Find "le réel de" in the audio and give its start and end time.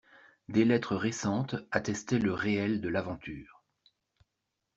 2.17-2.89